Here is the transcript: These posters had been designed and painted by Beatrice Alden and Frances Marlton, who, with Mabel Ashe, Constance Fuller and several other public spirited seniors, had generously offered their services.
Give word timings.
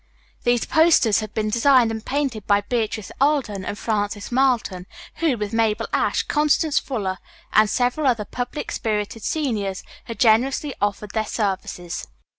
These 0.45 0.65
posters 0.65 1.19
had 1.19 1.31
been 1.35 1.51
designed 1.51 1.91
and 1.91 2.03
painted 2.03 2.47
by 2.47 2.61
Beatrice 2.61 3.11
Alden 3.21 3.63
and 3.63 3.77
Frances 3.77 4.31
Marlton, 4.31 4.87
who, 5.17 5.37
with 5.37 5.53
Mabel 5.53 5.85
Ashe, 5.93 6.23
Constance 6.23 6.79
Fuller 6.79 7.19
and 7.53 7.69
several 7.69 8.07
other 8.07 8.25
public 8.25 8.71
spirited 8.71 9.21
seniors, 9.21 9.83
had 10.05 10.17
generously 10.17 10.73
offered 10.81 11.11
their 11.11 11.27
services. 11.27 12.07